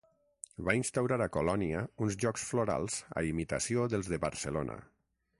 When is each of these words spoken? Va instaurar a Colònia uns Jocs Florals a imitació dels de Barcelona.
Va 0.67 0.73
instaurar 0.77 1.17
a 1.25 1.27
Colònia 1.35 1.83
uns 2.05 2.17
Jocs 2.23 2.45
Florals 2.53 2.95
a 3.21 3.23
imitació 3.33 3.85
dels 3.95 4.09
de 4.15 4.19
Barcelona. 4.25 4.79